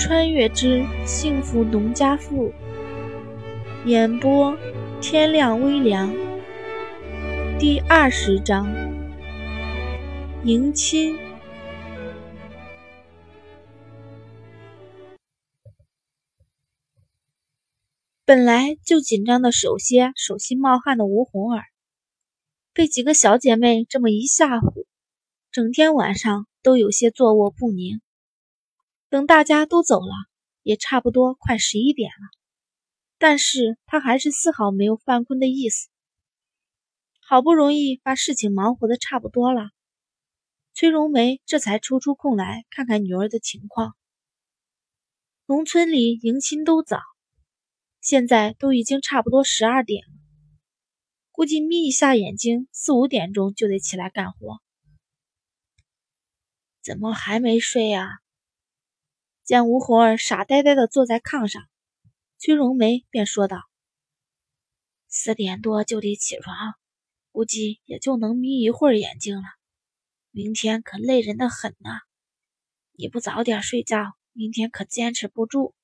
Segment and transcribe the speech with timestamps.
[0.00, 2.48] 穿越之幸福农家妇》，
[3.84, 4.56] 演播
[5.02, 6.10] 天亮微凉，
[7.58, 8.66] 第二十章
[10.44, 11.18] 迎亲。
[18.24, 21.64] 本来就紧张的手些手心冒汗的吴红儿，
[22.72, 24.86] 被几个小姐妹这么一吓唬，
[25.52, 28.00] 整天晚上都有些坐卧不宁。
[29.10, 30.14] 等大家都走了，
[30.62, 32.28] 也差不多快十一点了，
[33.18, 35.88] 但是他还是丝毫没有犯困的意思。
[37.18, 39.70] 好不容易把事情忙活的差不多了，
[40.74, 43.96] 崔荣梅这才抽出空来看看女儿的情况。
[45.46, 47.00] 农村里迎亲都早，
[48.00, 50.12] 现在都已经差不多十二点了，
[51.32, 54.60] 估计眯一下眼睛，四五点钟就得起来干活。
[56.80, 58.20] 怎么还没睡呀？
[59.50, 61.68] 见吴红儿傻呆呆的坐在炕上，
[62.38, 63.64] 崔荣梅便说道
[65.10, 66.54] ：“四点多就得起床，
[67.32, 69.42] 估计也就能眯一会儿眼睛了。
[70.30, 71.90] 明天可累人的很呢，
[72.92, 75.74] 你不早点睡觉，明天可坚持不住。”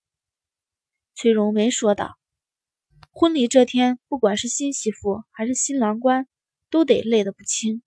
[1.17, 2.17] 崔荣梅说道
[3.11, 6.29] ：“婚礼这天，不管是新媳妇还是新郎官，
[6.71, 7.83] 都得累得不轻。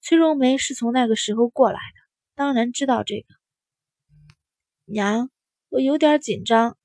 [0.00, 2.00] 崔荣梅是从那个时候过来的，
[2.36, 3.34] 当然知道这个。”
[4.88, 5.30] 娘，
[5.68, 6.78] 我有点紧张。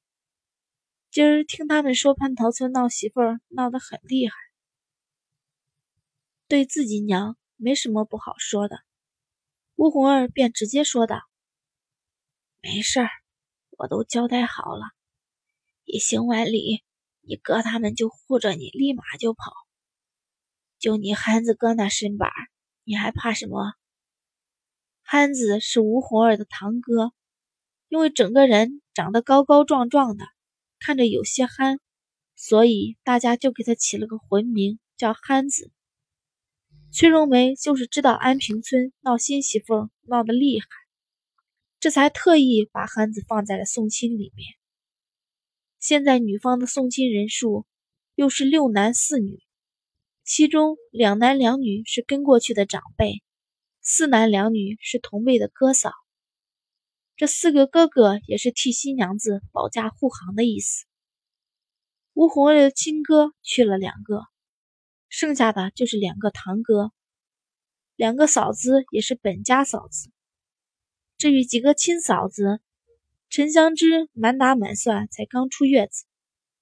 [1.11, 4.33] 今儿听他们说蟠桃村闹媳妇儿闹得很厉害，
[6.47, 8.79] 对自己娘没什么不好说的。
[9.75, 11.21] 吴红儿便直接说道
[12.59, 13.09] ：“没事儿，
[13.77, 14.85] 我都交代好了。
[15.83, 16.83] 一行完礼，
[17.21, 19.53] 你哥他们就护着你，立马就跑。
[20.79, 22.31] 就你憨子哥那身板，
[22.83, 23.73] 你还怕什么？
[25.03, 27.13] 憨子是吴红儿的堂哥。”
[27.91, 30.23] 因为整个人长得高高壮壮的，
[30.79, 31.77] 看着有些憨，
[32.37, 35.73] 所以大家就给他起了个浑名叫憨子。
[36.93, 40.67] 崔荣梅就是知道安平村闹新媳妇闹得厉害，
[41.81, 44.53] 这才特意把憨子放在了送亲里面。
[45.77, 47.65] 现在女方的送亲人数
[48.15, 49.43] 又是六男四女，
[50.23, 53.21] 其中两男两女是跟过去的长辈，
[53.81, 55.91] 四男两女是同辈的哥嫂。
[57.21, 60.87] 这四个哥哥也是替新娘子保驾护航的意思。
[62.13, 64.23] 吴红儿的亲哥去了两个，
[65.07, 66.91] 剩下的就是两个堂哥，
[67.95, 70.09] 两个嫂子也是本家嫂子。
[71.19, 72.59] 至于几个亲嫂子，
[73.29, 76.05] 陈香芝满打满算才刚出月子，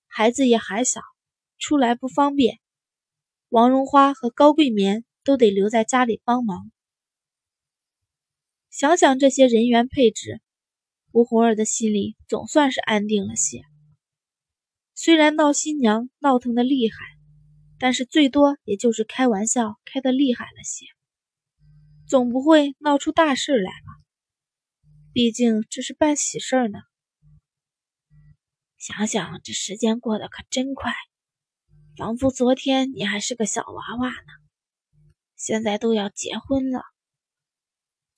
[0.08, 1.00] 孩子也还小，
[1.58, 2.60] 出来不方便。
[3.48, 6.70] 王荣花和高桂棉都得留在家里帮忙。
[8.70, 10.42] 想想这些人员配置。
[11.12, 13.62] 吴红儿的心里总算是安定了些。
[14.94, 16.98] 虽然闹新娘闹腾的厉害，
[17.80, 20.86] 但是最多也就是开玩笑开的厉害了些，
[22.08, 24.04] 总不会闹出大事来吧？
[25.14, 26.80] 毕竟这是办喜事呢。
[28.78, 30.94] 想想这时间过得可真快，
[31.98, 35.04] 仿佛昨天你还是个小娃娃呢，
[35.36, 36.84] 现在都要结婚了。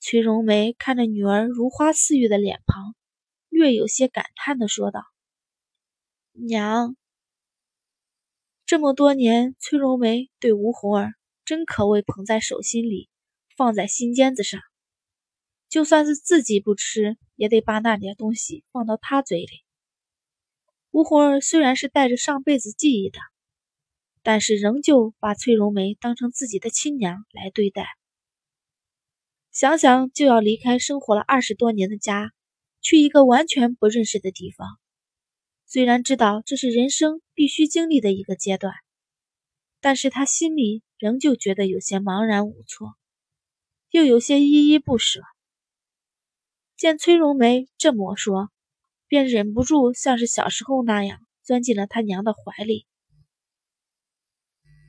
[0.04, 2.96] 崔荣梅看着女儿如花似玉的脸庞，
[3.48, 5.04] 略有些感叹的说道
[6.34, 6.96] ：“娘，
[8.66, 11.14] 这么多年，崔荣梅对吴红儿
[11.44, 13.08] 真可谓捧在手心里，
[13.56, 14.60] 放在心尖子上。
[15.68, 19.62] 就算是自己不吃，也得把那点东西放到她嘴里。
[20.90, 23.20] 吴红儿虽然是带着上辈子记忆的，
[24.24, 27.86] 但是仍旧把崔荣梅当成自己的亲娘来对待。”
[29.52, 32.32] 想想就要离开生活了二十多年的家，
[32.80, 34.66] 去一个完全不认识的地方。
[35.66, 38.74] 虽然知道这是人生必须经历的一个阶段，
[39.80, 42.94] 但是他心里仍旧觉得有些茫然无措，
[43.90, 45.20] 又有些依依不舍。
[46.78, 48.50] 见崔荣梅这么说，
[49.06, 52.86] 便忍不住像是小时候那样钻进了他娘的怀里。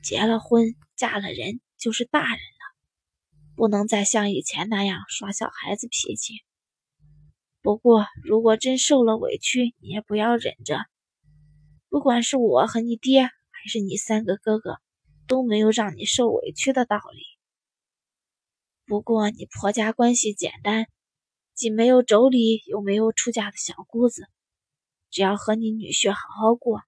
[0.02, 2.40] 结了婚，嫁了人，就是大人。
[3.56, 6.34] 不能再像以前那样耍小孩子脾气。
[7.62, 10.78] 不过，如果真受了委屈，你也不要忍着。
[11.88, 14.78] 不管是我和你爹，还是你三个哥哥，
[15.26, 17.22] 都没有让你受委屈的道理。
[18.84, 20.88] 不过，你婆家关系简单，
[21.54, 24.26] 既没有妯娌，又没有出嫁的小姑子，
[25.10, 26.82] 只要和你女婿好好过，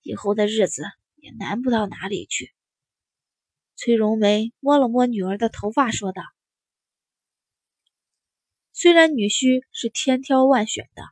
[0.00, 0.84] 以后的日子
[1.16, 2.52] 也难不到哪里去。
[3.84, 6.22] 崔荣梅摸了摸女儿的头发，说道
[8.72, 11.02] ：“虽然女婿是千挑万选的，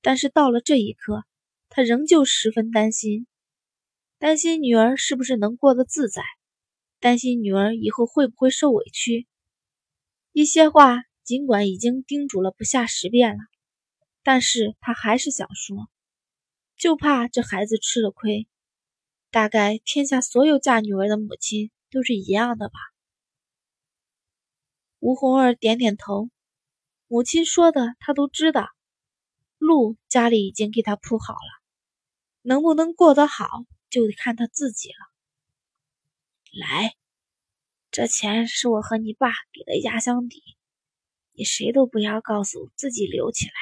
[0.00, 1.24] 但是到了这一刻，
[1.68, 3.26] 他仍旧十分担心，
[4.16, 6.22] 担心女儿是不是能过得自在，
[7.00, 9.26] 担心女儿以后会不会受委屈。
[10.32, 13.40] 一些话尽管已经叮嘱了不下十遍了，
[14.22, 15.76] 但是他还是想说，
[16.78, 18.48] 就怕这孩子吃了亏。
[19.30, 22.74] 大概天下所有嫁女儿的母亲都是一样的吧。
[24.98, 26.28] 吴红儿点点头，
[27.06, 28.68] 母亲说的她都知道。
[29.56, 31.62] 路家里已经给他铺好了，
[32.42, 33.46] 能不能过得好，
[33.88, 34.96] 就得看他自己了。
[36.52, 36.94] 来，
[37.90, 40.42] 这钱是我和你爸给的压箱底，
[41.32, 43.52] 你谁都不要告诉，自己留起来，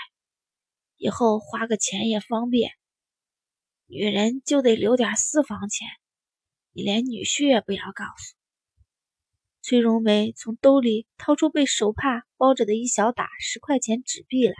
[0.96, 2.72] 以后花个钱也方便。
[3.86, 5.86] 女人就得留点私房钱，
[6.72, 8.34] 你连女婿也不要告诉。
[9.60, 14.54] 崔荣梅从兜里掏出被手帕包着的一小打十块钱纸币来。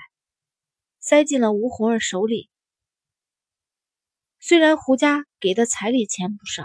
[1.00, 2.48] 塞进了吴红儿手里。
[4.38, 6.64] 虽然胡家给的彩礼钱不少，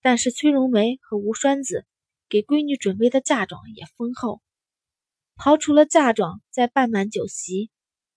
[0.00, 1.86] 但是崔荣梅和吴栓子
[2.30, 4.40] 给闺女准备的嫁妆也丰厚。
[5.36, 7.70] 刨除了嫁妆，再办满酒席，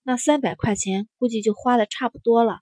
[0.03, 2.61] 那三百块钱估计就花的差不多了。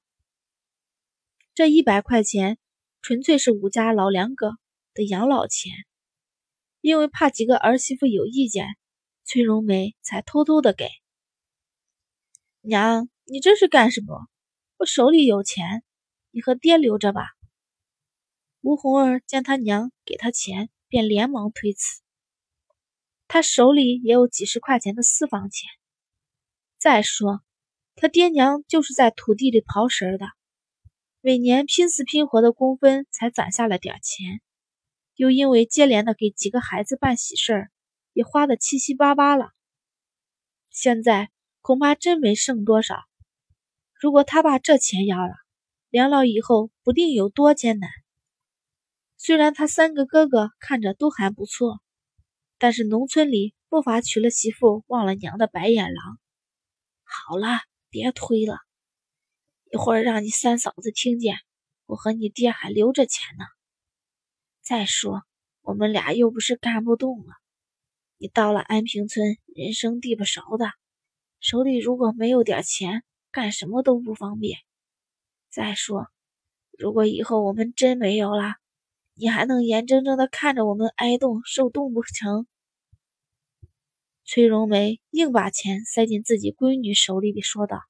[1.53, 2.57] 这一百块钱
[3.04, 4.54] 纯粹是吴家老两个
[4.94, 5.74] 的养老钱，
[6.80, 8.66] 因为怕几个儿媳妇有意见，
[9.26, 10.88] 崔荣梅才偷偷的给。
[12.62, 14.30] 娘，你这是干什么？
[14.78, 15.84] 我手里有钱，
[16.32, 17.26] 你和爹留着吧。
[18.62, 22.02] 吴红儿见他娘给他钱，便连忙推辞。
[23.28, 25.70] 他手里也有几十块钱的私房钱。
[26.78, 27.42] 再说，
[27.96, 30.26] 他爹娘就是在土地里刨食的，
[31.25, 34.42] 每年拼死拼活的工分才攒下了点钱，
[35.16, 37.72] 又因为接连的给几个孩子办喜事儿，
[38.12, 39.52] 也花得七七八八了。
[40.70, 41.30] 现在。
[41.66, 43.06] 恐怕真没剩多少。
[43.94, 45.34] 如果他把这钱要了，
[45.90, 47.90] 两老以后不定有多艰难。
[49.16, 51.80] 虽然他三个哥哥看着都还不错，
[52.58, 56.19] 但是农村里不乏娶了媳妇忘了娘的白眼狼。
[57.06, 57.48] 好了，
[57.90, 58.58] 别推了，
[59.74, 61.38] 一会儿让你三嫂子听见，
[61.88, 63.46] 我和你爹还留着钱呢。
[64.62, 65.24] 再说，
[65.64, 67.34] 我们俩又不是干不动了。
[68.20, 70.68] 你到了安平村，人生地不熟的。
[71.40, 74.60] 手里如果没有点钱，干什么都不方便。
[75.50, 76.06] 再说，
[76.78, 78.54] 如果以后我们真没有了，
[79.16, 82.46] 你还能眼睁睁的看着我们挨冻受冻不成？
[84.24, 87.81] 崔荣梅硬把钱塞进自己闺女手里，说道：“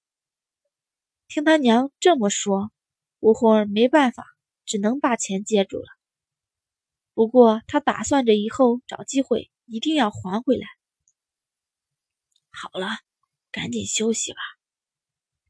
[1.27, 2.71] 听他娘这么说，
[3.19, 4.25] 吴红儿没办法，
[4.65, 5.85] 只能把钱接住了。
[7.13, 10.67] 不过他打算着以后找机会一定要还回来。
[12.51, 12.87] 好了。”
[13.53, 14.39] 赶紧休息吧，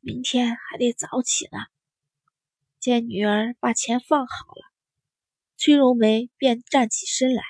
[0.01, 1.59] 明天还得早起呢。
[2.77, 4.73] 见女儿把钱放好了，
[5.55, 7.41] 崔荣梅便站起身来。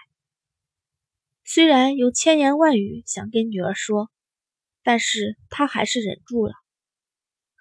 [1.44, 4.12] 虽然有千言万语想跟女儿说，
[4.84, 6.54] 但是她还是忍住了。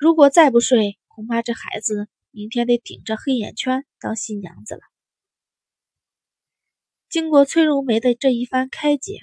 [0.03, 4.81] 如果再不睡，恐怕这孩子明天得顶着黑眼圈当新娘子了。
[7.09, 9.21] 经过崔荣梅的这一番开解，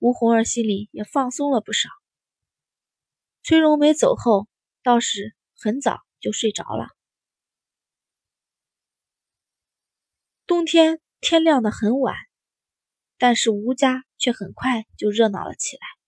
[0.00, 1.88] 吴红儿心里也放松了不少。
[3.42, 4.48] 崔荣梅走后，
[4.82, 6.88] 倒是很早就睡着了。
[10.46, 12.14] 冬天天亮的很晚，
[13.16, 16.01] 但是吴家却很快就热闹了起来。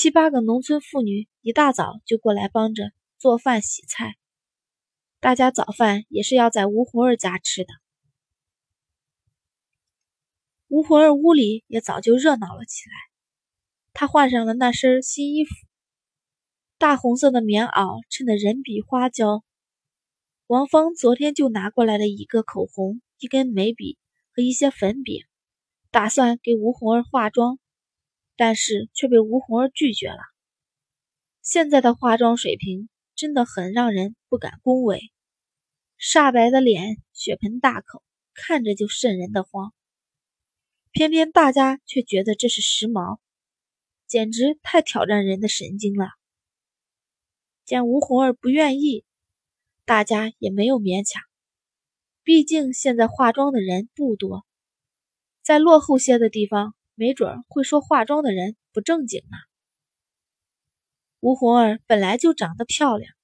[0.00, 4.14] 七八个农村妇女一大早就过来帮着做饭洗菜，
[5.18, 7.74] 大家早饭也是要在吴红儿家吃的。
[10.68, 12.94] 吴红儿屋里也早就热闹了起来，
[13.92, 15.50] 她换上了那身新衣服。
[16.78, 19.42] 大红色的棉袄衬得人比花娇。
[20.46, 23.98] 王芳昨天就拿过来了一个口红、一根眉笔
[24.30, 25.24] 和一些粉饼，
[25.90, 27.58] 打算给吴红儿化妆，
[28.38, 30.20] 但是却被吴红儿拒绝了。
[31.42, 35.10] 现在的化妆水平真的很让人不敢恭维，
[35.98, 38.04] 煞白的脸，血盆大口，
[38.34, 39.74] 看着就瘆人的慌。
[40.92, 43.18] 偏偏大家却觉得这是时髦，
[44.06, 46.06] 简直太挑战人的神经了。
[47.64, 49.04] 见吴红儿不愿意，
[49.84, 51.20] 大家也没有勉强。
[52.22, 54.46] 毕竟现在化妆的人不多，
[55.42, 59.36] 在落后些的地方，没准会说化妆的人不正经呢。
[61.20, 63.14] 吴红儿本来就长得漂亮，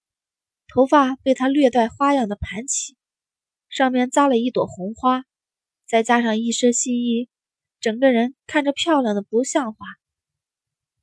[0.68, 2.96] 头发被她略带花样的盘起，
[3.68, 5.24] 上面扎了一朵红花，
[5.88, 7.28] 再加上一身新衣，
[7.80, 9.78] 整个人看着漂亮的不像话。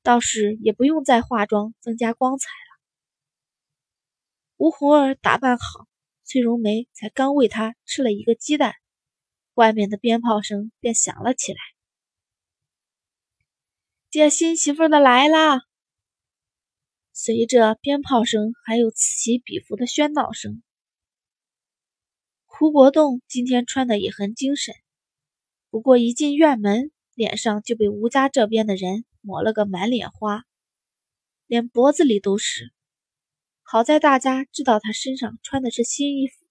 [0.02, 2.82] 倒是也不用再化妆增加光彩了。
[4.56, 5.88] 吴红儿打扮好，
[6.24, 8.76] 崔荣梅才刚喂她吃了一个鸡蛋，
[9.56, 11.60] 外面的鞭炮声便响了起来。
[14.12, 15.62] 接新媳妇的来啦！
[17.14, 20.62] 随着鞭炮声，还有此起彼伏的喧闹声，
[22.46, 24.76] 胡国栋今天穿的也很精神。
[25.70, 30.44] 不过一进院门，脸上就被吴家这边的人抹了个满脸花，
[31.48, 32.74] 连脖子里都是。
[33.62, 36.46] 好在大家知道他身上穿的是新衣服，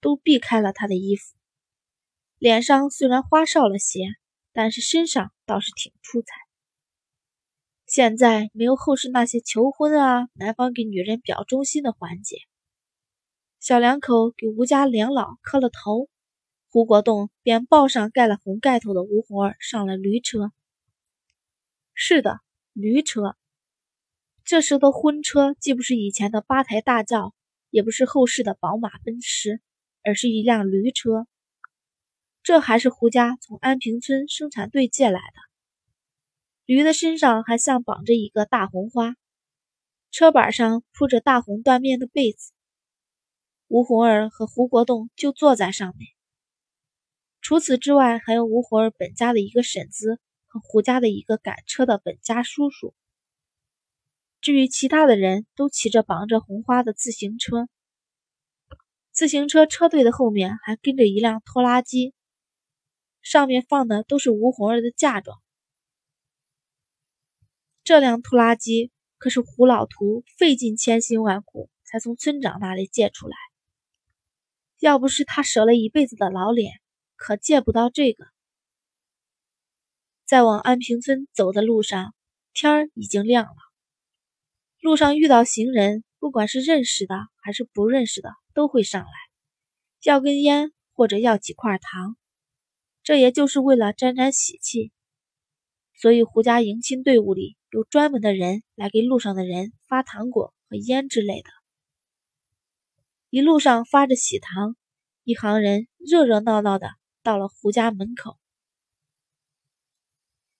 [0.00, 1.34] 都避开了他的衣服。
[2.38, 4.04] 脸上虽然花哨了些，
[4.52, 6.45] 但是身上倒是挺出彩。
[7.96, 12.36] 现在没有后世那些求婚啊，男方给女人表忠心的环节。
[13.58, 16.10] 小两口给吴家两老磕了头，
[16.68, 20.52] 胡国栋便抱上盖了红盖头的吴红儿上了驴车。
[21.94, 22.40] 是的，
[22.74, 23.34] 驴车。
[24.44, 27.32] 这时的婚车既不是以前的八抬大轿，
[27.70, 29.62] 也不是后世的宝马奔驰，
[30.04, 31.26] 而是一辆驴车。
[32.42, 35.45] 这还是胡家从安平村生产队借来的。
[36.66, 39.14] 驴的身上还像绑着一个大红花，
[40.10, 42.52] 车板上铺着大红缎面的被子。
[43.68, 46.10] 吴红儿和胡国栋就坐在上面。
[47.40, 52.94] 除此之外，还有吴红儿本家的一个婶子和胡家的一个赶车的本家叔叔。
[54.40, 57.68] 至于其他的人都骑着绑着红花的自行车，
[59.12, 62.12] 自行车车队的后面还跟着一辆拖拉机，
[63.22, 65.40] 上面放的都是吴红儿的嫁妆。
[67.86, 73.36] 这辆拖拉机可是胡老图费尽千辛万苦才从村长那里借出来，
[74.80, 76.80] 要不是他舍了一辈子的老脸，
[77.14, 78.26] 可借不到这个。
[80.24, 82.12] 在往安平村走的路上，
[82.52, 83.56] 天儿已经亮了。
[84.80, 89.10] 路上遇到行人，不管是认识的还是不认识的，都会上来
[90.02, 92.16] 要根烟或者要几块糖，
[93.04, 94.90] 这也就是为了沾沾喜气。
[95.96, 97.56] 所以胡家迎亲队伍里。
[97.70, 101.50] 有专门的人来给路上的人发糖果和烟之类的。
[103.28, 104.76] 一路上发着喜糖，
[105.24, 106.88] 一行人热热闹闹的
[107.22, 108.38] 到了胡家门口。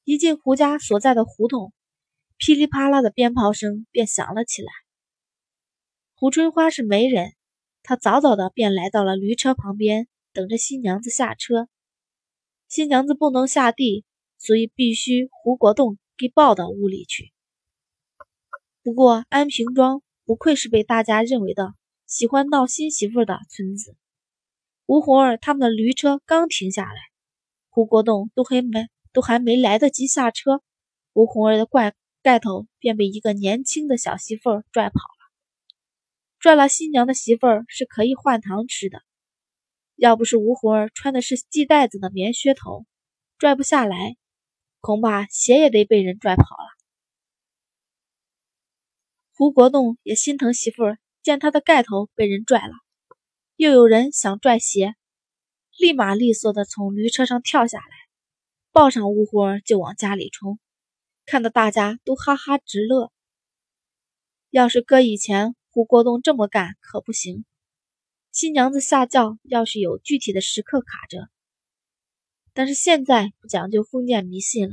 [0.04, 1.72] 一进胡家所在的胡同，
[2.36, 4.70] 噼里啪啦的鞭炮声便响了起来。
[6.16, 7.34] 胡春花是媒人，
[7.82, 11.68] 她早早的便来到了驴车旁边，等着新娘子下车。
[12.68, 14.04] 新娘子不能下地，
[14.38, 15.98] 所以必须胡国栋。
[16.18, 17.30] 给抱到屋里去。
[18.82, 21.74] 不过安平庄不愧是被大家认为的
[22.06, 23.98] 喜欢闹新媳妇的村子。
[24.86, 26.98] 吴红儿他们的驴车刚停下来，
[27.68, 30.62] 胡国栋都还没都还没来得及下车，
[31.12, 35.30] 吴红儿的怪盖头便被一个年轻的小媳妇儿拽跑了。
[36.38, 39.02] 拽了新娘的媳妇儿是可以换糖吃的，
[39.96, 42.86] 要不是吴红儿穿的是系带子的棉靴头，
[43.36, 44.16] 拽不下来。
[44.86, 46.68] 恐怕鞋也得被人拽跑了。
[49.34, 52.72] 胡国栋也心疼媳妇儿，见他的盖头被人拽了，
[53.56, 54.94] 又有人想拽鞋，
[55.76, 57.88] 立马利索的从驴车上跳下来，
[58.70, 60.60] 抱上吴胡儿就往家里冲，
[61.24, 63.10] 看得大家都哈哈直乐。
[64.50, 67.44] 要是搁以前，胡国栋这么干可不行。
[68.30, 71.28] 新娘子下轿要是有具体的时刻卡着。
[72.56, 74.72] 但是现在不讲究封建迷信了，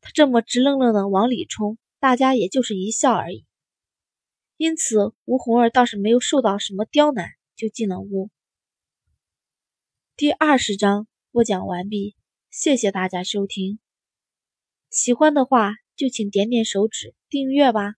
[0.00, 3.44] 他这么直愣愣的往里冲，大家也就是一笑而已。
[4.56, 8.30] 因此，吴红儿倒是没有受到什么刁难，就进了屋。
[10.14, 12.14] 第二十章播讲完毕，
[12.48, 13.80] 谢谢大家收听。
[14.88, 17.94] 喜欢的话就请点点手指订阅吧。